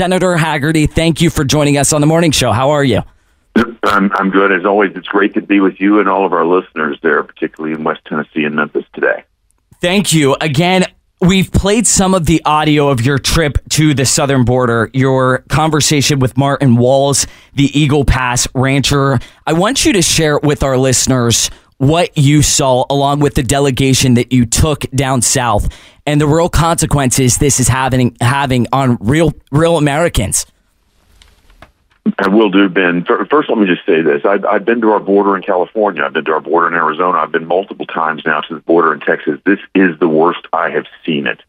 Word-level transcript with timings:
Senator 0.00 0.34
Hagerty, 0.34 0.90
thank 0.90 1.20
you 1.20 1.28
for 1.28 1.44
joining 1.44 1.76
us 1.76 1.92
on 1.92 2.00
the 2.00 2.06
morning 2.06 2.30
show. 2.30 2.52
How 2.52 2.70
are 2.70 2.82
you? 2.82 3.02
I'm, 3.82 4.10
I'm 4.14 4.30
good 4.30 4.50
as 4.50 4.64
always. 4.64 4.92
It's 4.96 5.08
great 5.08 5.34
to 5.34 5.42
be 5.42 5.60
with 5.60 5.78
you 5.78 6.00
and 6.00 6.08
all 6.08 6.24
of 6.24 6.32
our 6.32 6.46
listeners 6.46 6.98
there, 7.02 7.22
particularly 7.22 7.74
in 7.74 7.84
West 7.84 8.00
Tennessee 8.06 8.44
and 8.44 8.54
Memphis 8.54 8.86
today. 8.94 9.24
Thank 9.82 10.14
you. 10.14 10.38
Again, 10.40 10.86
we've 11.20 11.52
played 11.52 11.86
some 11.86 12.14
of 12.14 12.24
the 12.24 12.40
audio 12.46 12.88
of 12.88 13.04
your 13.04 13.18
trip 13.18 13.58
to 13.72 13.92
the 13.92 14.06
southern 14.06 14.46
border, 14.46 14.88
your 14.94 15.44
conversation 15.50 16.18
with 16.18 16.34
Martin 16.34 16.76
Walls, 16.76 17.26
the 17.52 17.78
Eagle 17.78 18.06
Pass 18.06 18.48
rancher. 18.54 19.18
I 19.46 19.52
want 19.52 19.84
you 19.84 19.92
to 19.92 20.00
share 20.00 20.38
with 20.38 20.62
our 20.62 20.78
listeners 20.78 21.50
what 21.80 22.10
you 22.18 22.42
saw 22.42 22.84
along 22.90 23.20
with 23.20 23.34
the 23.34 23.42
delegation 23.42 24.12
that 24.12 24.30
you 24.34 24.44
took 24.44 24.82
down 24.90 25.22
south 25.22 25.66
and 26.04 26.20
the 26.20 26.26
real 26.26 26.50
consequences 26.50 27.38
this 27.38 27.58
is 27.58 27.68
having 27.68 28.14
having 28.20 28.66
on 28.70 28.98
real 29.00 29.32
real 29.50 29.78
Americans. 29.78 30.44
I 32.18 32.28
will 32.28 32.50
do, 32.50 32.68
Ben. 32.68 33.06
First, 33.06 33.48
let 33.48 33.56
me 33.56 33.66
just 33.66 33.86
say 33.86 34.02
this. 34.02 34.26
I've, 34.26 34.44
I've 34.44 34.64
been 34.66 34.82
to 34.82 34.90
our 34.90 35.00
border 35.00 35.36
in 35.36 35.42
California. 35.42 36.02
I've 36.02 36.12
been 36.12 36.26
to 36.26 36.32
our 36.32 36.40
border 36.40 36.68
in 36.68 36.74
Arizona. 36.74 37.16
I've 37.16 37.32
been 37.32 37.46
multiple 37.46 37.86
times 37.86 38.24
now 38.26 38.42
to 38.42 38.54
the 38.54 38.60
border 38.60 38.92
in 38.92 39.00
Texas. 39.00 39.40
This 39.46 39.60
is 39.74 39.98
the 40.00 40.08
worst 40.08 40.40
I 40.52 40.68
have 40.70 40.84
seen 41.06 41.26
it. 41.26 41.40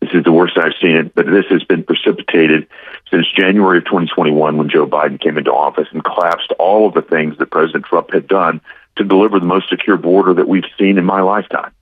This 0.00 0.10
is 0.12 0.22
the 0.22 0.32
worst 0.32 0.58
I've 0.58 0.74
seen 0.80 0.94
it, 0.94 1.14
but 1.14 1.26
this 1.26 1.46
has 1.46 1.64
been 1.64 1.82
precipitated 1.82 2.68
since 3.10 3.26
January 3.32 3.78
of 3.78 3.84
2021 3.86 4.58
when 4.58 4.68
Joe 4.68 4.86
Biden 4.86 5.20
came 5.20 5.38
into 5.38 5.52
office 5.52 5.88
and 5.90 6.04
collapsed 6.04 6.52
all 6.58 6.86
of 6.86 6.94
the 6.94 7.02
things 7.02 7.38
that 7.38 7.50
President 7.50 7.86
Trump 7.86 8.12
had 8.12 8.28
done 8.28 8.60
to 8.96 9.04
deliver 9.04 9.38
the 9.38 9.46
most 9.46 9.68
secure 9.68 9.96
border 9.96 10.34
that 10.34 10.48
we've 10.48 10.64
seen 10.78 10.98
in 10.98 11.04
my 11.04 11.20
lifetime. 11.20 11.72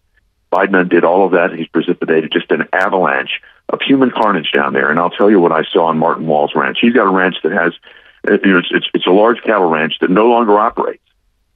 Biden 0.52 0.88
did 0.88 1.04
all 1.04 1.26
of 1.26 1.32
that. 1.32 1.52
He's 1.52 1.68
precipitated 1.68 2.32
just 2.32 2.50
an 2.52 2.68
avalanche 2.72 3.40
of 3.68 3.80
human 3.80 4.10
carnage 4.10 4.52
down 4.52 4.72
there. 4.72 4.90
And 4.90 5.00
I'll 5.00 5.10
tell 5.10 5.30
you 5.30 5.40
what 5.40 5.52
I 5.52 5.64
saw 5.64 5.86
on 5.86 5.98
Martin 5.98 6.26
Walls' 6.26 6.52
ranch. 6.54 6.78
He's 6.80 6.92
got 6.92 7.06
a 7.06 7.10
ranch 7.10 7.36
that 7.42 7.52
has, 7.52 7.72
uh, 8.28 8.38
you 8.44 8.52
know, 8.52 8.58
it's, 8.58 8.68
it's, 8.70 8.86
it's 8.94 9.06
a 9.06 9.10
large 9.10 9.42
cattle 9.42 9.68
ranch 9.68 9.98
that 10.00 10.10
no 10.10 10.26
longer 10.26 10.58
operates 10.58 11.02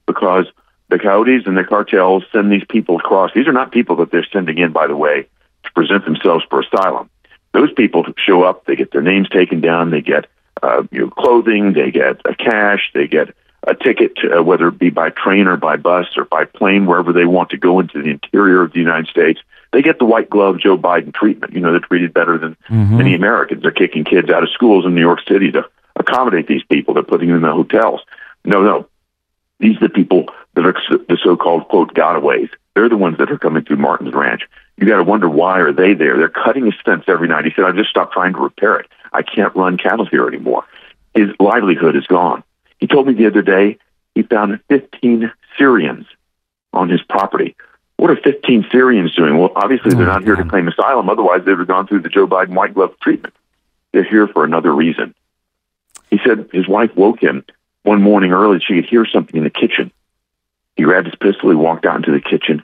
because 0.05 0.47
the 0.89 0.99
coyotes 0.99 1.45
and 1.45 1.55
the 1.55 1.63
cartels 1.63 2.23
send 2.31 2.51
these 2.51 2.65
people 2.67 2.97
across. 2.97 3.31
These 3.33 3.47
are 3.47 3.53
not 3.53 3.71
people 3.71 3.95
that 3.97 4.11
they're 4.11 4.27
sending 4.33 4.57
in, 4.57 4.71
by 4.71 4.87
the 4.87 4.97
way, 4.97 5.27
to 5.63 5.71
present 5.73 6.03
themselves 6.03 6.43
for 6.49 6.61
asylum. 6.61 7.09
Those 7.53 7.71
people 7.71 8.05
show 8.17 8.43
up, 8.43 8.65
they 8.65 8.75
get 8.75 8.91
their 8.91 9.01
names 9.01 9.29
taken 9.29 9.61
down, 9.61 9.91
they 9.91 10.01
get 10.01 10.27
uh, 10.61 10.83
you 10.91 11.01
know, 11.01 11.09
clothing, 11.09 11.73
they 11.73 11.91
get 11.91 12.21
a 12.25 12.35
cash, 12.35 12.91
they 12.93 13.07
get 13.07 13.33
a 13.63 13.75
ticket, 13.75 14.15
to, 14.17 14.39
uh, 14.39 14.43
whether 14.43 14.67
it 14.69 14.79
be 14.79 14.89
by 14.89 15.09
train 15.09 15.47
or 15.47 15.57
by 15.57 15.75
bus 15.75 16.07
or 16.17 16.25
by 16.25 16.45
plane, 16.45 16.85
wherever 16.85 17.11
they 17.11 17.25
want 17.25 17.49
to 17.49 17.57
go 17.57 17.79
into 17.79 18.01
the 18.01 18.09
interior 18.09 18.61
of 18.61 18.73
the 18.73 18.79
United 18.79 19.07
States. 19.07 19.39
They 19.71 19.81
get 19.81 19.99
the 19.99 20.05
white 20.05 20.29
glove 20.29 20.59
Joe 20.59 20.77
Biden 20.77 21.13
treatment. 21.13 21.53
You 21.53 21.59
know, 21.59 21.71
they're 21.71 21.79
treated 21.81 22.13
better 22.13 22.37
than 22.37 22.55
mm-hmm. 22.69 22.97
many 22.97 23.13
Americans. 23.13 23.61
They're 23.61 23.71
kicking 23.71 24.03
kids 24.03 24.29
out 24.29 24.43
of 24.43 24.49
schools 24.49 24.85
in 24.85 24.95
New 24.95 25.01
York 25.01 25.19
City 25.27 25.51
to 25.51 25.65
accommodate 25.95 26.47
these 26.47 26.63
people. 26.63 26.93
They're 26.93 27.03
putting 27.03 27.27
them 27.27 27.37
in 27.37 27.43
the 27.43 27.51
hotels. 27.51 28.01
No, 28.45 28.63
no. 28.63 28.87
These 29.59 29.77
are 29.77 29.87
the 29.87 29.89
people 29.89 30.29
that 30.55 30.65
are 30.65 30.73
the 31.07 31.17
so-called 31.21 31.67
quote 31.67 31.93
gotaways. 31.93 32.49
They're 32.73 32.89
the 32.89 32.97
ones 32.97 33.17
that 33.17 33.29
are 33.29 33.37
coming 33.37 33.63
through 33.63 33.77
Martin's 33.77 34.13
Ranch. 34.13 34.47
You 34.77 34.87
got 34.87 34.97
to 34.97 35.03
wonder 35.03 35.29
why 35.29 35.59
are 35.59 35.73
they 35.73 35.93
there? 35.93 36.17
They're 36.17 36.29
cutting 36.29 36.65
his 36.65 36.75
fence 36.85 37.03
every 37.07 37.27
night. 37.27 37.43
He 37.43 37.51
said, 37.53 37.65
"I 37.65 37.71
just 37.73 37.89
stopped 37.89 38.13
trying 38.13 38.33
to 38.33 38.39
repair 38.39 38.77
it. 38.77 38.87
I 39.11 39.21
can't 39.21 39.53
run 39.55 39.77
cattle 39.77 40.05
here 40.05 40.27
anymore." 40.27 40.63
His 41.13 41.29
livelihood 41.39 41.97
is 41.97 42.07
gone. 42.07 42.43
He 42.79 42.87
told 42.87 43.07
me 43.07 43.13
the 43.13 43.27
other 43.27 43.41
day 43.41 43.77
he 44.15 44.23
found 44.23 44.59
15 44.69 45.31
Syrians 45.57 46.05
on 46.73 46.89
his 46.89 47.01
property. 47.03 47.55
What 47.97 48.11
are 48.11 48.15
15 48.15 48.67
Syrians 48.71 49.13
doing? 49.13 49.37
Well, 49.37 49.51
obviously 49.55 49.91
they're 49.91 50.03
oh, 50.03 50.13
not 50.13 50.23
here 50.23 50.35
to 50.35 50.45
claim 50.45 50.67
asylum. 50.67 51.09
Otherwise, 51.09 51.41
they 51.43 51.51
would 51.51 51.59
have 51.59 51.67
gone 51.67 51.87
through 51.87 52.01
the 52.01 52.09
Joe 52.09 52.27
Biden 52.27 52.55
white 52.55 52.73
glove 52.73 52.95
treatment. 53.01 53.33
They're 53.91 54.03
here 54.03 54.27
for 54.27 54.45
another 54.45 54.73
reason. 54.73 55.13
He 56.09 56.19
said 56.25 56.49
his 56.53 56.67
wife 56.67 56.95
woke 56.95 57.21
him 57.21 57.43
one 57.83 58.01
morning 58.01 58.31
early. 58.31 58.59
She 58.59 58.75
could 58.75 58.89
hear 58.89 59.05
something 59.05 59.35
in 59.35 59.43
the 59.43 59.49
kitchen. 59.49 59.91
He 60.75 60.83
grabbed 60.83 61.07
his 61.07 61.15
pistol. 61.15 61.49
He 61.49 61.55
walked 61.55 61.85
out 61.85 61.97
into 61.97 62.11
the 62.11 62.21
kitchen. 62.21 62.63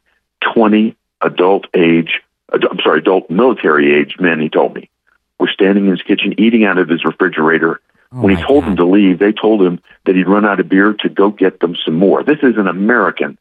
20 0.53 0.95
adult 1.21 1.67
age, 1.75 2.21
I'm 2.51 2.79
sorry, 2.81 2.99
adult 2.99 3.29
military 3.29 3.93
age 3.93 4.15
men, 4.19 4.39
he 4.39 4.49
told 4.49 4.75
me, 4.75 4.89
were 5.39 5.49
standing 5.49 5.85
in 5.85 5.91
his 5.91 6.01
kitchen 6.01 6.39
eating 6.39 6.63
out 6.63 6.77
of 6.77 6.87
his 6.87 7.03
refrigerator 7.03 7.81
Oh 8.11 8.21
when 8.21 8.35
he 8.35 8.43
told 8.43 8.63
God. 8.63 8.69
them 8.69 8.77
to 8.77 8.85
leave, 8.85 9.19
they 9.19 9.31
told 9.31 9.61
him 9.61 9.79
that 10.05 10.15
he'd 10.15 10.27
run 10.27 10.45
out 10.45 10.59
of 10.59 10.69
beer 10.69 10.93
to 10.99 11.09
go 11.09 11.29
get 11.29 11.59
them 11.59 11.75
some 11.83 11.95
more. 11.95 12.23
This 12.23 12.39
is 12.43 12.57
an 12.57 12.67
American, 12.67 13.37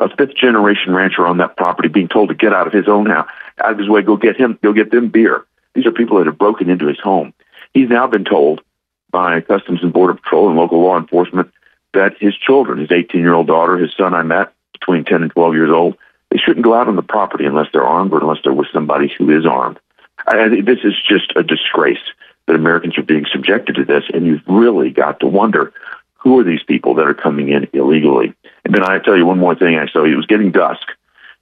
a 0.00 0.14
fifth 0.16 0.36
generation 0.36 0.94
rancher 0.94 1.26
on 1.26 1.38
that 1.38 1.56
property, 1.56 1.88
being 1.88 2.08
told 2.08 2.28
to 2.28 2.34
get 2.34 2.52
out 2.52 2.66
of 2.66 2.72
his 2.72 2.88
own 2.88 3.06
house, 3.06 3.28
out 3.58 3.72
of 3.72 3.78
his 3.78 3.88
way, 3.88 4.02
go 4.02 4.16
get 4.16 4.36
him, 4.36 4.58
go 4.62 4.72
get 4.72 4.90
them 4.90 5.08
beer. 5.08 5.44
These 5.74 5.86
are 5.86 5.92
people 5.92 6.18
that 6.18 6.26
have 6.26 6.38
broken 6.38 6.68
into 6.70 6.86
his 6.86 7.00
home. 7.00 7.32
He's 7.72 7.88
now 7.88 8.06
been 8.06 8.24
told 8.24 8.62
by 9.10 9.40
Customs 9.40 9.82
and 9.82 9.92
Border 9.92 10.14
Patrol 10.14 10.48
and 10.48 10.58
local 10.58 10.80
law 10.80 10.98
enforcement 10.98 11.52
that 11.92 12.16
his 12.18 12.36
children, 12.36 12.78
his 12.78 12.92
18 12.92 13.20
year 13.20 13.34
old 13.34 13.46
daughter, 13.46 13.78
his 13.78 13.94
son 13.96 14.14
I 14.14 14.22
met, 14.22 14.52
between 14.72 15.04
10 15.04 15.22
and 15.22 15.30
12 15.30 15.54
years 15.54 15.70
old, 15.70 15.96
they 16.30 16.38
shouldn't 16.38 16.64
go 16.64 16.74
out 16.74 16.88
on 16.88 16.96
the 16.96 17.02
property 17.02 17.46
unless 17.46 17.68
they're 17.72 17.86
armed 17.86 18.12
or 18.12 18.20
unless 18.20 18.38
they're 18.42 18.52
with 18.52 18.66
somebody 18.72 19.12
who 19.16 19.30
is 19.30 19.46
armed. 19.46 19.78
I, 20.26 20.48
this 20.48 20.80
is 20.84 20.94
just 21.08 21.32
a 21.36 21.42
disgrace 21.42 22.02
that 22.46 22.56
Americans 22.56 22.98
are 22.98 23.02
being 23.02 23.26
subjected 23.32 23.76
to 23.76 23.84
this, 23.84 24.04
and 24.12 24.26
you've 24.26 24.46
really 24.46 24.90
got 24.90 25.20
to 25.20 25.26
wonder 25.26 25.72
who 26.14 26.38
are 26.38 26.44
these 26.44 26.62
people 26.62 26.94
that 26.94 27.06
are 27.06 27.14
coming 27.14 27.50
in 27.50 27.68
illegally. 27.72 28.34
And 28.64 28.74
then 28.74 28.82
I 28.82 28.98
tell 28.98 29.16
you 29.16 29.26
one 29.26 29.38
more 29.38 29.54
thing. 29.54 29.76
I 29.76 29.86
saw 29.86 30.04
it 30.04 30.14
was 30.14 30.26
getting 30.26 30.50
dusk, 30.50 30.86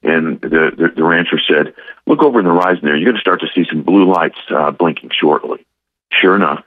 and 0.02 0.40
the, 0.40 0.72
the, 0.76 0.92
the 0.96 1.04
rancher 1.04 1.38
said, 1.38 1.74
"Look 2.06 2.22
over 2.22 2.40
in 2.40 2.46
the 2.46 2.52
horizon 2.52 2.80
there. 2.84 2.96
You're 2.96 3.12
going 3.12 3.16
to 3.16 3.20
start 3.20 3.40
to 3.40 3.48
see 3.54 3.64
some 3.68 3.82
blue 3.82 4.10
lights 4.12 4.38
uh, 4.50 4.70
blinking 4.72 5.10
shortly." 5.18 5.64
Sure 6.10 6.36
enough, 6.36 6.64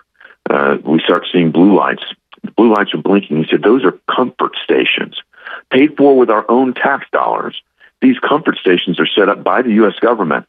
uh, 0.49 0.77
we 0.83 0.99
start 1.01 1.27
seeing 1.31 1.51
blue 1.51 1.75
lights. 1.75 2.03
The 2.43 2.51
blue 2.51 2.73
lights 2.73 2.93
are 2.93 3.01
blinking. 3.01 3.37
He 3.43 3.49
said, 3.49 3.63
"Those 3.63 3.83
are 3.83 3.99
comfort 4.13 4.55
stations, 4.63 5.21
paid 5.69 5.97
for 5.97 6.17
with 6.17 6.29
our 6.29 6.49
own 6.49 6.73
tax 6.73 7.05
dollars." 7.11 7.61
These 8.01 8.19
comfort 8.19 8.57
stations 8.57 8.99
are 8.99 9.07
set 9.07 9.29
up 9.29 9.43
by 9.43 9.61
the 9.61 9.71
U.S. 9.71 9.97
government. 9.99 10.45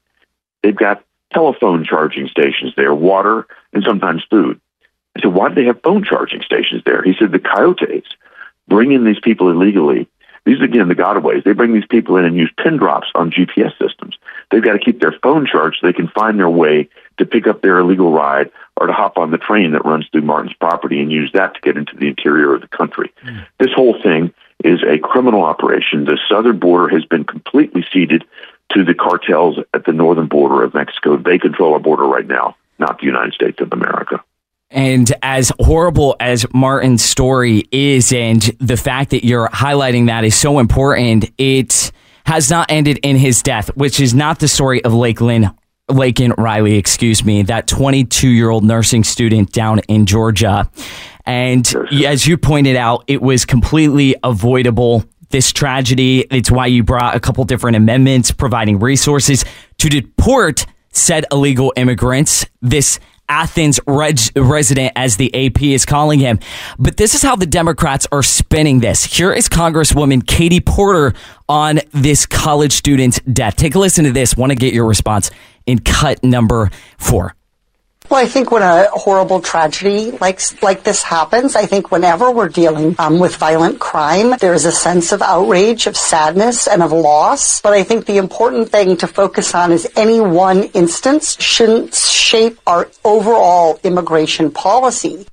They've 0.63 0.77
got 0.77 1.05
telephone 1.37 1.85
charging 1.85 2.29
stations 2.29 2.73
there, 2.77 2.95
water, 2.95 3.47
and 3.73 3.85
sometimes 3.85 4.25
food. 4.31 4.61
I 5.17 5.21
said, 5.21 5.35
why 5.35 5.49
do 5.49 5.55
they 5.55 5.65
have 5.65 5.83
phone 5.83 6.03
charging 6.03 6.43
stations 6.43 6.83
there? 6.87 7.03
He 7.03 7.15
said, 7.19 7.33
the 7.33 7.39
coyotes 7.39 8.07
bring 8.69 8.93
in 8.93 9.05
these 9.05 9.21
people 9.21 9.51
illegally. 9.51 10.09
These, 10.47 10.63
again, 10.63 10.89
the 10.89 10.95
gotaways, 10.95 11.45
they 11.45 11.53
bring 11.53 11.75
these 11.75 11.87
people 11.87 12.17
in 12.17 12.25
and 12.25 12.37
use 12.37 12.53
pin 12.63 12.77
drops 12.77 13.09
on 13.15 13.33
GPS 13.33 13.77
systems. 13.79 14.17
They've 14.51 14.63
got 14.63 14.75
to 14.75 14.79
keep 14.79 15.01
their 15.01 15.15
phone 15.23 15.47
charged 15.47 15.79
so 15.81 15.87
they 15.87 15.93
can 15.93 16.09
find 16.09 16.39
their 16.39 16.49
way 16.49 16.89
to 17.19 17.27
pick 17.27 17.47
up 17.47 17.63
their 17.63 17.79
illegal 17.79 18.13
ride 18.13 18.51
or 18.77 18.87
to 18.87 18.93
hop 18.93 19.19
on 19.19 19.31
the 19.31 19.39
train 19.39 19.73
that 19.73 19.85
runs 19.85 20.07
through 20.13 20.23
Martin's 20.23 20.55
property 20.55 21.01
and 21.01 21.11
use 21.11 21.33
that 21.33 21.55
to 21.55 21.61
get 21.63 21.77
into 21.77 21.97
the 21.97 22.07
interior 22.07 22.55
of 22.55 22.61
the 22.61 22.69
country. 22.69 23.13
Mm. 23.25 23.45
This 23.59 23.73
whole 23.75 24.01
thing 24.01 24.33
is 24.65 24.83
a 24.85 24.99
criminal 24.99 25.43
operation. 25.43 26.05
The 26.05 26.19
southern 26.29 26.59
border 26.59 26.95
has 26.95 27.05
been 27.05 27.25
completely 27.25 27.85
ceded 27.93 28.25
to 28.73 28.85
the 28.85 28.95
cartels 28.95 29.59
at 29.75 29.85
the 29.85 29.93
northern 29.93 30.27
border 30.27 30.63
of 30.63 30.75
Mexico. 30.75 31.17
They 31.17 31.39
control 31.39 31.75
our 31.75 31.81
border 31.81 32.05
right 32.05 32.27
now, 32.27 32.57
not 32.79 32.99
the 32.99 33.07
United 33.07 33.35
States 33.35 33.61
of 33.61 33.73
America. 33.73 34.23
And 34.71 35.13
as 35.23 35.53
horrible 35.61 36.17
as 36.19 36.45
Martin's 36.53 37.05
story 37.05 37.69
is, 37.71 38.13
and 38.13 38.43
the 38.59 38.77
fact 38.77 39.11
that 39.11 39.25
you're 39.25 39.49
highlighting 39.49 40.07
that 40.09 40.25
is 40.25 40.35
so 40.35 40.59
important, 40.59 41.31
it 41.39 41.93
has 42.27 42.51
not 42.51 42.71
ended 42.71 42.99
in 43.03 43.17
his 43.17 43.43
death, 43.43 43.69
which 43.77 44.01
is 44.01 44.13
not 44.13 44.41
the 44.41 44.49
story 44.49 44.83
of 44.85 44.93
Lakeland. 44.93 45.51
Laken 45.89 46.37
Riley, 46.37 46.79
excuse 46.79 47.25
me, 47.25 47.43
that 47.43 47.69
22 47.69 48.29
year 48.29 48.51
old 48.51 48.65
nursing 48.65 49.05
student 49.05 49.53
down 49.53 49.79
in 49.87 50.05
Georgia. 50.05 50.69
And 51.25 51.65
as 52.05 52.27
you 52.27 52.37
pointed 52.37 52.75
out, 52.75 53.05
it 53.07 53.23
was 53.23 53.45
completely 53.45 54.17
avoidable 54.25 55.05
this 55.31 55.53
tragedy. 55.53 56.21
It's 56.31 56.51
why 56.51 56.67
you 56.67 56.83
brought 56.83 57.15
a 57.15 57.21
couple 57.21 57.45
different 57.45 57.77
amendments 57.77 58.31
providing 58.31 58.79
resources 58.79 59.45
to 59.79 59.89
deport 59.89 60.67
said 60.93 61.27
illegal 61.31 61.73
immigrants. 61.77 62.47
This 62.63 62.99
Athens 63.29 63.81
reg- 63.87 64.19
resident, 64.37 64.93
as 64.97 65.17
the 65.17 65.35
AP 65.35 65.63
is 65.63 65.85
calling 65.85 66.21
him. 66.21 66.39
But 66.79 66.97
this 66.97 67.15
is 67.15 67.23
how 67.23 67.37
the 67.37 67.47
Democrats 67.47 68.07
are 68.13 68.23
spinning 68.23 68.81
this. 68.81 69.05
Here 69.05 69.33
is 69.33 69.49
Congresswoman 69.49 70.27
Katie 70.27 70.61
Porter 70.61 71.13
on 71.49 71.81
this 71.93 72.27
college 72.27 72.73
student's 72.73 73.21
death. 73.21 73.57
Take 73.57 73.75
a 73.75 73.79
listen 73.79 74.05
to 74.05 74.13
this. 74.13 74.37
Want 74.37 74.51
to 74.51 74.57
get 74.57 74.73
your 74.73 74.87
response 74.87 75.31
in 75.67 75.81
cut 75.81 76.23
number 76.23 76.71
four. 76.99 77.36
Well, 78.09 78.25
I 78.25 78.29
think 78.29 78.53
when 78.53 78.63
a 78.63 78.89
horrible 78.91 79.41
tragedy 79.41 80.13
like 80.13 80.41
like 80.63 80.85
this 80.85 81.03
happens, 81.03 81.57
I 81.57 81.67
think 81.67 81.91
whenever 81.91 82.31
we're 82.31 82.49
dealing 82.49 82.95
um, 82.99 83.19
with 83.19 83.35
violent 83.37 83.81
crime, 83.81 84.37
there 84.39 84.55
is 84.55 84.65
a 84.65 84.71
sense 84.71 85.11
of 85.11 85.23
outrage, 85.23 85.89
of 85.89 85.97
sadness, 85.97 86.69
and 86.69 86.83
of 86.83 86.93
loss. 86.93 87.61
But 87.61 87.73
I 87.73 87.83
think 87.83 88.07
the 88.07 88.19
important 88.19 88.69
thing 88.69 88.97
to 88.99 89.09
focus 89.09 89.55
on 89.55 89.73
is 89.73 89.91
any 89.97 90.21
one 90.21 90.65
instance 90.75 91.37
shouldn't 91.41 91.95
shape 91.95 92.61
our 92.67 92.89
overall 93.05 93.81
immigration 93.83 94.53
policy. 94.53 95.27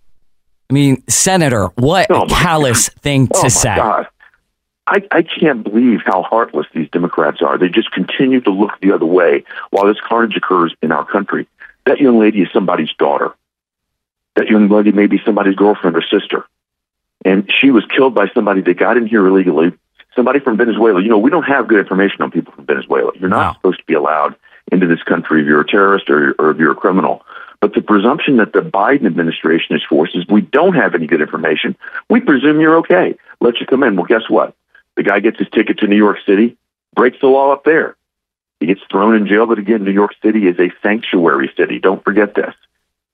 I 0.70 0.74
mean, 0.74 1.04
Senator, 1.08 1.68
what 1.75 2.08
oh 2.10 2.24
a 2.24 2.28
callous 2.28 2.90
God. 2.90 3.02
thing 3.02 3.28
to 3.28 3.42
oh 3.44 3.50
say. 3.50 3.75
God. 3.75 4.08
I, 4.86 5.02
I 5.12 5.22
can't 5.22 5.64
believe 5.64 6.02
how 6.06 6.24
heartless 6.24 6.68
these 6.74 6.90
Democrats 6.90 7.42
are. 7.42 7.58
They 7.58 7.70
just 7.70 7.92
continue 7.92 8.42
to 8.42 8.50
look 8.50 8.72
the 8.81 8.92
other 8.92 9.06
way 9.06 9.46
while 9.70 9.86
this 9.88 10.02
carnage 10.06 10.36
occurs 10.36 10.75
in 10.81 10.92
our 10.92 11.06
country. 11.06 11.48
That 11.85 12.00
young 12.00 12.19
lady 12.19 12.41
is 12.41 12.50
somebody's 12.53 12.94
daughter. 12.97 13.33
That 14.35 14.47
young 14.47 14.69
lady 14.69 14.91
may 14.91 15.07
be 15.07 15.21
somebody's 15.25 15.56
girlfriend 15.56 15.95
or 15.95 16.01
sister. 16.01 16.45
And 17.25 17.51
she 17.62 17.71
was 17.71 17.85
killed 17.85 18.13
by 18.15 18.27
somebody 18.33 18.62
that 18.62 18.77
got 18.77 18.97
in 18.97 19.06
here 19.06 19.25
illegally, 19.25 19.71
somebody 20.15 20.39
from 20.39 20.57
Venezuela. 20.57 21.01
You 21.01 21.09
know, 21.09 21.18
we 21.18 21.30
don't 21.30 21.44
have 21.44 21.68
good 21.68 21.80
information 21.80 22.21
on 22.21 22.31
people 22.31 22.53
from 22.53 22.65
Venezuela. 22.65 23.12
You're 23.19 23.30
not 23.30 23.47
wow. 23.47 23.53
supposed 23.53 23.80
to 23.80 23.85
be 23.85 23.94
allowed 23.94 24.35
into 24.71 24.88
this 24.88 25.03
country 25.03 25.41
if 25.41 25.47
you're 25.47 25.62
a 25.62 25.68
terrorist 25.68 26.09
or, 26.09 26.33
or 26.39 26.51
if 26.51 26.57
you're 26.57 26.71
a 26.71 26.75
criminal. 26.75 27.24
But 27.59 27.74
the 27.74 27.81
presumption 27.81 28.38
that 28.38 28.51
the 28.51 28.59
Biden 28.59 29.06
administration 29.06 29.75
is 29.75 29.83
forced 29.88 30.18
is 30.18 30.27
we 30.27 30.41
don't 30.41 30.75
have 30.75 30.95
any 30.95 31.07
good 31.07 31.21
information. 31.21 31.77
We 32.09 32.19
presume 32.19 32.59
you're 32.59 32.77
okay. 32.79 33.15
Let 33.39 33.59
you 33.62 33.65
come 33.65 33.83
in. 33.83 33.95
Well, 33.95 34.06
guess 34.06 34.29
what? 34.29 34.53
The 34.95 35.03
guy 35.03 35.21
gets 35.21 35.39
his 35.39 35.47
ticket 35.50 35.77
to 35.79 35.88
New 35.88 35.95
York 35.95 36.18
City, 36.25 36.57
breaks 36.94 37.19
the 37.21 37.27
law 37.27 37.53
up 37.53 37.63
there. 37.63 37.95
He 38.63 38.68
gets 38.68 38.81
thrown 38.89 39.13
in 39.13 39.27
jail. 39.27 39.45
But 39.45 39.60
again, 39.60 39.83
New 39.83 39.92
York 39.92 40.13
City 40.24 40.48
is 40.48 40.57
a 40.57 40.71
sanctuary 40.81 41.51
city. 41.57 41.80
Don't 41.80 42.01
forget 42.01 42.33
this. 42.33 42.56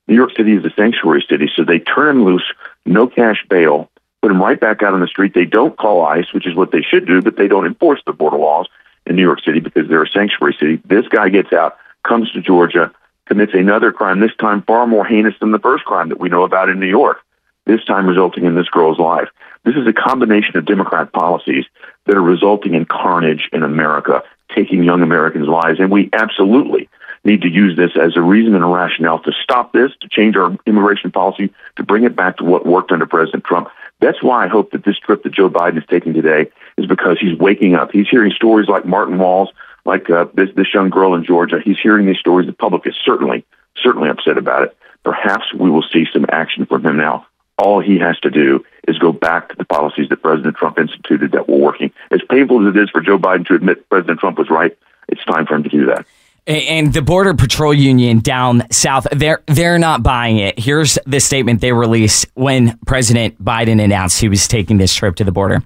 New 0.08 0.14
York 0.14 0.30
City 0.38 0.54
is 0.54 0.64
a 0.64 0.70
sanctuary 0.76 1.26
city, 1.28 1.50
so 1.56 1.64
they 1.64 1.80
turn 1.80 2.18
him 2.18 2.24
loose, 2.24 2.44
no 2.86 3.08
cash 3.08 3.44
bail, 3.50 3.90
put 4.22 4.30
him 4.30 4.40
right 4.40 4.60
back 4.60 4.84
out 4.84 4.94
on 4.94 5.00
the 5.00 5.08
street. 5.08 5.34
They 5.34 5.46
don't 5.46 5.76
call 5.76 6.06
ICE, 6.06 6.32
which 6.34 6.46
is 6.46 6.54
what 6.54 6.72
they 6.72 6.84
should 6.84 7.08
do, 7.08 7.24
but 7.24 7.36
they 7.36 7.48
don't 7.48 7.66
enforce 7.66 8.00
the 8.06 8.14
border 8.14 8.38
laws 8.38 8.68
in 9.08 9.16
New 9.16 9.24
York 9.24 9.44
City 9.44 9.60
because 9.60 9.88
they're 9.88 10.04
a 10.04 10.10
sanctuary 10.10 10.56
city. 10.60 10.80
This 10.86 11.08
guy 11.08 11.30
gets 11.30 11.52
out, 11.52 11.78
comes 12.08 12.32
to 12.34 12.42
Georgia, 12.42 12.92
commits 13.26 13.56
another 13.56 13.92
crime, 13.92 14.20
this 14.20 14.36
time 14.40 14.62
far 14.62 14.86
more 14.86 15.06
heinous 15.06 15.34
than 15.40 15.52
the 15.52 15.58
first 15.58 15.84
crime 15.84 16.10
that 16.10 16.20
we 16.20 16.30
know 16.30 16.44
about 16.44 16.70
in 16.70 16.80
New 16.80 16.88
York, 16.88 17.22
this 17.66 17.84
time 17.86 18.06
resulting 18.06 18.46
in 18.46 18.54
this 18.54 18.70
girl's 18.70 19.00
life. 19.00 19.30
This 19.64 19.76
is 19.76 19.88
a 19.88 19.94
combination 19.94 20.58
of 20.58 20.66
Democrat 20.66 21.12
policies 21.12 21.66
that 22.06 22.16
are 22.16 22.22
resulting 22.22 22.76
in 22.76 22.86
carnage 22.86 23.50
in 23.52 23.64
America, 23.64 24.24
taking 24.60 24.84
young 24.84 25.02
Americans' 25.02 25.48
lives. 25.48 25.80
And 25.80 25.92
we 25.92 26.10
absolutely 26.14 26.90
need 27.24 27.42
to 27.42 27.50
use 27.50 27.76
this 27.76 27.92
as 28.02 28.16
a 28.16 28.22
reason 28.22 28.56
and 28.56 28.64
a 28.64 28.68
rationale 28.68 29.20
to 29.20 29.32
stop 29.44 29.74
this, 29.74 29.92
to 30.02 30.10
change 30.10 30.36
our 30.36 30.56
immigration 30.66 31.12
policy, 31.12 31.54
to 31.76 31.84
bring 31.84 32.04
it 32.04 32.16
back 32.16 32.38
to 32.38 32.44
what 32.44 32.66
worked 32.66 32.92
under 32.92 33.06
President 33.06 33.44
Trump. 33.44 33.70
That's 34.00 34.24
why 34.24 34.46
I 34.46 34.48
hope 34.48 34.72
that 34.72 34.86
this 34.86 34.98
trip 34.98 35.24
that 35.24 35.34
Joe 35.34 35.50
Biden 35.50 35.78
is 35.78 35.84
taking 35.90 36.14
today 36.14 36.50
is 36.78 36.86
because 36.86 37.18
he's 37.20 37.38
waking 37.38 37.76
up. 37.76 37.92
He's 37.92 38.08
hearing 38.08 38.32
stories 38.32 38.70
like 38.70 38.86
Martin 38.86 39.18
Walls, 39.18 39.50
like 39.86 40.10
uh, 40.10 40.26
this, 40.34 40.50
this 40.56 40.74
young 40.74 40.90
girl 40.90 41.14
in 41.16 41.26
Georgia. 41.26 41.60
He's 41.64 41.80
hearing 41.80 42.06
these 42.06 42.20
stories. 42.20 42.48
The 42.48 42.54
public 42.54 42.88
is 42.88 42.96
certainly, 43.04 43.46
certainly 43.76 44.10
upset 44.10 44.38
about 44.38 44.64
it. 44.64 44.78
Perhaps 45.04 45.54
we 45.54 45.70
will 45.70 45.84
see 45.84 46.06
some 46.14 46.26
action 46.32 46.66
from 46.66 46.86
him 46.86 46.98
now. 46.98 47.26
All 47.60 47.82
he 47.82 48.00
has 48.00 48.18
to 48.22 48.30
do 48.30 48.66
is 48.88 48.98
go 48.98 49.12
back 49.12 49.50
to 49.50 49.56
the 49.56 49.66
policies 49.66 50.10
that 50.10 50.22
President 50.22 50.56
Trump 50.56 50.80
instituted 50.80 51.34
that 51.34 51.48
were 51.48 51.58
working. 51.58 51.92
As 52.10 52.22
painful 52.30 52.68
as 52.68 52.76
it 52.76 52.80
is 52.80 52.90
for 52.90 53.02
Joe 53.02 53.20
Biden 53.20 53.46
to 53.48 53.54
admit 53.54 53.88
President 53.90 54.20
Trump 54.20 54.38
was 54.38 54.50
right, 54.50 54.76
it's 55.10 55.24
time 55.26 55.46
for 55.46 55.56
him 55.56 55.64
to 55.64 55.70
do 55.70 55.86
that. 55.88 56.06
And 56.48 56.94
the 56.94 57.04
Border 57.04 57.36
Patrol 57.36 57.74
Union 57.74 58.22
down 58.22 58.64
south, 58.72 59.06
they're 59.12 59.44
they're 59.46 59.78
not 59.78 60.02
buying 60.02 60.38
it. 60.38 60.58
Here's 60.58 60.98
the 61.06 61.20
statement 61.20 61.62
they 61.62 61.74
released 61.74 62.26
when 62.34 62.80
President 62.88 63.44
Biden 63.44 63.84
announced 63.84 64.20
he 64.20 64.30
was 64.30 64.48
taking 64.48 64.78
this 64.78 64.96
trip 64.96 65.16
to 65.18 65.24
the 65.24 65.32
border. 65.32 65.62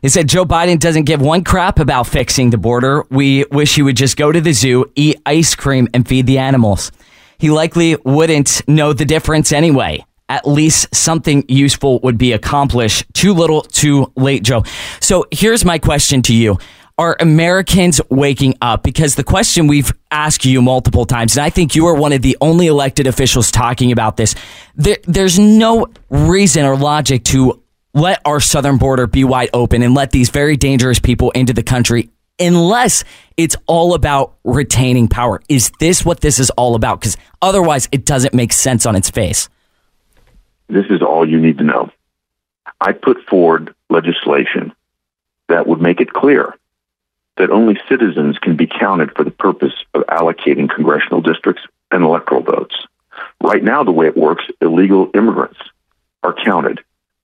They 0.00 0.08
said 0.08 0.28
Joe 0.28 0.44
Biden 0.44 0.78
doesn't 0.78 1.04
give 1.04 1.20
one 1.20 1.44
crap 1.44 1.78
about 1.78 2.06
fixing 2.06 2.50
the 2.50 2.56
border. 2.56 3.04
We 3.10 3.44
wish 3.52 3.74
he 3.74 3.82
would 3.82 3.96
just 3.96 4.16
go 4.16 4.32
to 4.32 4.40
the 4.40 4.52
zoo, 4.52 4.90
eat 4.96 5.20
ice 5.26 5.54
cream, 5.54 5.88
and 5.92 6.08
feed 6.08 6.26
the 6.26 6.38
animals. 6.38 6.92
He 7.38 7.50
likely 7.50 7.96
wouldn't 8.04 8.66
know 8.66 8.92
the 8.94 9.04
difference 9.04 9.52
anyway. 9.52 10.04
At 10.32 10.48
least 10.48 10.94
something 10.94 11.44
useful 11.46 12.00
would 12.00 12.16
be 12.16 12.32
accomplished. 12.32 13.04
Too 13.12 13.34
little, 13.34 13.60
too 13.60 14.10
late, 14.16 14.42
Joe. 14.42 14.64
So 14.98 15.26
here's 15.30 15.62
my 15.62 15.78
question 15.78 16.22
to 16.22 16.34
you 16.34 16.58
are 16.96 17.18
Americans 17.20 18.00
waking 18.08 18.56
up? 18.62 18.82
Because 18.82 19.14
the 19.14 19.24
question 19.24 19.66
we've 19.66 19.92
asked 20.10 20.46
you 20.46 20.62
multiple 20.62 21.04
times, 21.04 21.36
and 21.36 21.44
I 21.44 21.50
think 21.50 21.76
you 21.76 21.86
are 21.86 21.94
one 21.94 22.14
of 22.14 22.22
the 22.22 22.38
only 22.40 22.66
elected 22.66 23.06
officials 23.06 23.50
talking 23.50 23.92
about 23.92 24.16
this, 24.16 24.34
there, 24.74 24.96
there's 25.04 25.38
no 25.38 25.88
reason 26.08 26.64
or 26.64 26.76
logic 26.76 27.24
to 27.24 27.62
let 27.92 28.22
our 28.24 28.40
southern 28.40 28.78
border 28.78 29.06
be 29.06 29.24
wide 29.24 29.50
open 29.52 29.82
and 29.82 29.94
let 29.94 30.12
these 30.12 30.30
very 30.30 30.56
dangerous 30.56 30.98
people 30.98 31.30
into 31.32 31.52
the 31.52 31.62
country 31.62 32.08
unless 32.40 33.04
it's 33.36 33.56
all 33.66 33.92
about 33.92 34.36
retaining 34.44 35.08
power. 35.08 35.42
Is 35.50 35.70
this 35.78 36.06
what 36.06 36.20
this 36.20 36.38
is 36.38 36.48
all 36.50 36.74
about? 36.74 37.00
Because 37.00 37.18
otherwise, 37.42 37.86
it 37.92 38.06
doesn't 38.06 38.32
make 38.32 38.54
sense 38.54 38.86
on 38.86 38.96
its 38.96 39.10
face. 39.10 39.50
This 40.72 40.86
is 40.88 41.02
all 41.02 41.28
you 41.28 41.38
need 41.38 41.58
to 41.58 41.64
know. 41.64 41.90
I 42.80 42.92
put 42.92 43.26
forward 43.26 43.74
legislation 43.90 44.72
that 45.48 45.66
would 45.66 45.82
make 45.82 46.00
it 46.00 46.14
clear 46.14 46.56
that 47.36 47.50
only 47.50 47.78
citizens 47.90 48.38
can 48.38 48.56
be 48.56 48.66
counted 48.66 49.14
for 49.14 49.22
the 49.22 49.30
purpose 49.30 49.74
of 49.92 50.06
allocating 50.06 50.70
congressional 50.70 51.20
districts 51.20 51.62
and 51.90 52.02
electoral 52.02 52.42
votes. 52.42 52.74
Right 53.42 53.62
now, 53.62 53.84
the 53.84 53.92
way 53.92 54.06
it 54.06 54.16
works, 54.16 54.44
illegal 54.62 55.10
immigrants 55.14 55.58
are 56.22 56.32
counted 56.32 56.80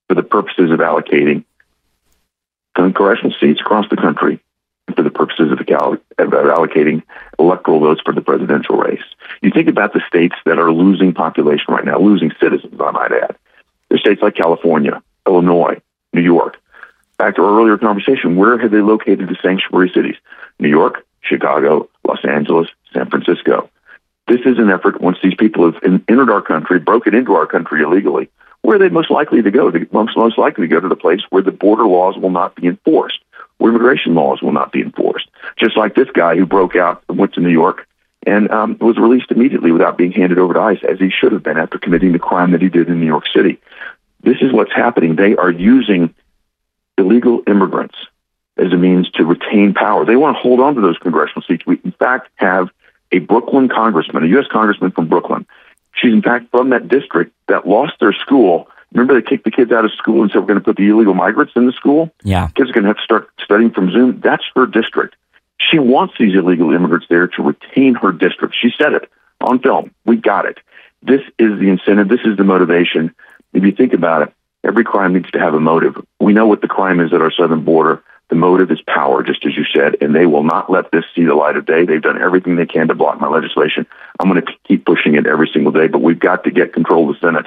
for 0.08 0.14
the 0.14 0.22
purposes 0.22 0.70
of 0.70 0.80
allocating 0.80 1.44
congressional 2.74 3.34
seats 3.40 3.62
across 3.62 3.88
the 3.88 3.96
country 3.96 4.40
for 4.98 5.04
the 5.04 5.10
purposes 5.10 5.52
of, 5.52 5.58
allocating 5.60 7.04
electoral 7.38 7.78
votes 7.78 8.00
for 8.04 8.12
the 8.12 8.20
presidential 8.20 8.76
race. 8.76 9.04
You 9.42 9.52
think 9.52 9.68
about 9.68 9.92
the 9.92 10.02
states 10.08 10.34
that 10.44 10.58
are 10.58 10.72
losing 10.72 11.14
population 11.14 11.66
right 11.68 11.84
now, 11.84 12.00
losing 12.00 12.32
citizens, 12.42 12.74
I 12.80 12.90
might 12.90 13.12
add. 13.12 13.36
There's 13.88 14.00
states 14.00 14.20
like 14.20 14.34
California, 14.34 15.00
Illinois, 15.24 15.80
New 16.12 16.22
York, 16.22 16.56
back 17.16 17.36
to 17.36 17.44
our 17.44 17.60
earlier 17.60 17.78
conversation, 17.78 18.34
where 18.34 18.58
have 18.58 18.72
they 18.72 18.80
located 18.80 19.28
the 19.28 19.36
sanctuary 19.40 19.92
cities? 19.94 20.16
New 20.58 20.68
York, 20.68 21.06
Chicago, 21.20 21.88
Los 22.04 22.24
Angeles, 22.24 22.68
San 22.92 23.08
Francisco. 23.08 23.70
This 24.26 24.40
is 24.46 24.58
an 24.58 24.68
effort, 24.68 25.00
once 25.00 25.18
these 25.22 25.36
people 25.36 25.70
have 25.70 25.80
entered 26.08 26.28
our 26.28 26.42
country, 26.42 26.80
broken 26.80 27.14
into 27.14 27.34
our 27.34 27.46
country 27.46 27.82
illegally, 27.82 28.30
where 28.62 28.74
are 28.74 28.78
they 28.80 28.88
most 28.88 29.12
likely 29.12 29.42
to 29.42 29.50
go? 29.52 29.70
They 29.70 29.86
most, 29.92 30.16
most 30.16 30.38
likely 30.38 30.66
to 30.66 30.74
go 30.74 30.80
to 30.80 30.88
the 30.88 30.96
place 30.96 31.20
where 31.30 31.42
the 31.42 31.52
border 31.52 31.86
laws 31.86 32.16
will 32.16 32.30
not 32.30 32.56
be 32.56 32.66
enforced, 32.66 33.20
where 33.58 33.70
immigration 33.70 34.14
laws 34.14 34.40
will 34.42 34.52
not 34.52 34.72
be 34.72 34.80
enforced. 34.80 35.28
Just 35.56 35.76
like 35.76 35.94
this 35.94 36.10
guy 36.12 36.36
who 36.36 36.46
broke 36.46 36.76
out 36.76 37.02
and 37.08 37.18
went 37.18 37.34
to 37.34 37.40
New 37.40 37.50
York 37.50 37.86
and 38.26 38.50
um, 38.50 38.76
was 38.80 38.96
released 38.98 39.30
immediately 39.30 39.70
without 39.70 39.98
being 39.98 40.12
handed 40.12 40.38
over 40.38 40.54
to 40.54 40.60
ICE, 40.60 40.82
as 40.88 40.98
he 40.98 41.10
should 41.10 41.32
have 41.32 41.42
been 41.42 41.58
after 41.58 41.78
committing 41.78 42.12
the 42.12 42.18
crime 42.18 42.52
that 42.52 42.62
he 42.62 42.68
did 42.68 42.88
in 42.88 43.00
New 43.00 43.06
York 43.06 43.24
City. 43.32 43.60
This 44.22 44.38
is 44.40 44.52
what's 44.52 44.72
happening. 44.72 45.16
They 45.16 45.36
are 45.36 45.50
using 45.50 46.14
illegal 46.96 47.42
immigrants 47.46 47.96
as 48.56 48.72
a 48.72 48.76
means 48.76 49.08
to 49.12 49.24
retain 49.24 49.72
power. 49.72 50.04
They 50.04 50.16
want 50.16 50.36
to 50.36 50.42
hold 50.42 50.60
on 50.60 50.74
to 50.74 50.80
those 50.80 50.98
congressional 50.98 51.42
seats. 51.42 51.64
We, 51.64 51.80
in 51.84 51.92
fact, 51.92 52.28
have 52.36 52.68
a 53.12 53.20
Brooklyn 53.20 53.68
congressman, 53.68 54.24
a 54.24 54.26
U.S. 54.28 54.46
congressman 54.50 54.90
from 54.90 55.08
Brooklyn. 55.08 55.46
She's, 55.94 56.12
in 56.12 56.22
fact, 56.22 56.50
from 56.50 56.70
that 56.70 56.88
district 56.88 57.32
that 57.46 57.66
lost 57.66 57.94
their 58.00 58.12
school. 58.12 58.68
Remember, 58.92 59.14
they 59.14 59.26
kicked 59.26 59.44
the 59.44 59.50
kids 59.50 59.70
out 59.70 59.84
of 59.84 59.92
school 59.92 60.22
and 60.22 60.30
said, 60.30 60.40
we're 60.40 60.46
going 60.46 60.58
to 60.58 60.64
put 60.64 60.76
the 60.76 60.88
illegal 60.88 61.14
migrants 61.14 61.52
in 61.56 61.66
the 61.66 61.72
school? 61.72 62.10
Yeah. 62.22 62.48
Kids 62.54 62.70
are 62.70 62.72
going 62.72 62.84
to 62.84 62.88
have 62.88 62.96
to 62.96 63.02
start 63.02 63.28
studying 63.42 63.70
from 63.70 63.90
Zoom. 63.90 64.20
That's 64.20 64.44
her 64.56 64.66
district. 64.66 65.16
She 65.58 65.78
wants 65.78 66.14
these 66.18 66.34
illegal 66.34 66.72
immigrants 66.72 67.06
there 67.10 67.26
to 67.28 67.42
retain 67.42 67.94
her 67.96 68.12
district. 68.12 68.56
She 68.60 68.70
said 68.78 68.94
it 68.94 69.10
on 69.40 69.58
film. 69.58 69.94
We 70.06 70.16
got 70.16 70.46
it. 70.46 70.58
This 71.02 71.20
is 71.38 71.58
the 71.60 71.68
incentive. 71.68 72.08
This 72.08 72.24
is 72.24 72.36
the 72.36 72.44
motivation. 72.44 73.14
If 73.52 73.64
you 73.64 73.72
think 73.72 73.92
about 73.92 74.22
it, 74.22 74.32
Every 74.64 74.84
crime 74.84 75.14
needs 75.14 75.30
to 75.30 75.38
have 75.38 75.54
a 75.54 75.60
motive. 75.60 75.96
We 76.20 76.32
know 76.32 76.46
what 76.46 76.60
the 76.60 76.68
crime 76.68 77.00
is 77.00 77.12
at 77.12 77.22
our 77.22 77.30
southern 77.30 77.64
border. 77.64 78.02
The 78.28 78.34
motive 78.34 78.70
is 78.70 78.82
power, 78.82 79.22
just 79.22 79.46
as 79.46 79.56
you 79.56 79.64
said, 79.64 79.96
and 80.02 80.14
they 80.14 80.26
will 80.26 80.42
not 80.42 80.70
let 80.70 80.90
this 80.90 81.04
see 81.14 81.24
the 81.24 81.34
light 81.34 81.56
of 81.56 81.64
day. 81.64 81.86
They've 81.86 82.02
done 82.02 82.20
everything 82.20 82.56
they 82.56 82.66
can 82.66 82.88
to 82.88 82.94
block 82.94 83.20
my 83.20 83.28
legislation. 83.28 83.86
I'm 84.20 84.28
going 84.28 84.44
to 84.44 84.52
keep 84.66 84.84
pushing 84.84 85.14
it 85.14 85.26
every 85.26 85.48
single 85.50 85.72
day, 85.72 85.86
but 85.86 86.02
we've 86.02 86.18
got 86.18 86.44
to 86.44 86.50
get 86.50 86.74
control 86.74 87.08
of 87.08 87.16
the 87.16 87.26
Senate 87.26 87.46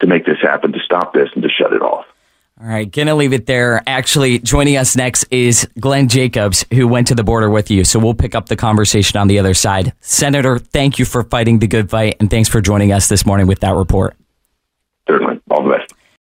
to 0.00 0.06
make 0.06 0.26
this 0.26 0.40
happen, 0.42 0.72
stop 0.98 1.14
this, 1.14 1.28
and 1.34 1.42
to 1.42 1.48
shut 1.48 1.72
it 1.72 1.82
off. 1.82 2.04
All 2.60 2.66
right, 2.66 2.90
gonna 2.90 3.14
leave 3.14 3.32
it 3.32 3.46
there. 3.46 3.82
Actually, 3.86 4.40
joining 4.40 4.76
us 4.76 4.96
next 4.96 5.24
is 5.30 5.68
Glenn 5.78 6.08
Jacobs, 6.08 6.64
who 6.72 6.88
went 6.88 7.06
to 7.06 7.14
the 7.14 7.22
border 7.22 7.48
with 7.48 7.70
you. 7.70 7.84
So 7.84 8.00
we'll 8.00 8.14
pick 8.14 8.34
up 8.34 8.48
the 8.48 8.56
conversation 8.56 9.16
on 9.16 9.28
the 9.28 9.38
other 9.38 9.54
side. 9.54 9.92
Senator, 10.00 10.58
thank 10.58 10.98
you 10.98 11.04
for 11.04 11.22
fighting 11.22 11.60
the 11.60 11.68
good 11.68 11.88
fight, 11.88 12.16
and 12.18 12.28
thanks 12.28 12.48
for 12.48 12.60
joining 12.60 12.90
us 12.92 13.08
this 13.08 13.24
morning 13.24 13.46
with 13.46 13.60
that 13.60 13.76
report. 13.76 14.16
Certainly. 15.08 15.40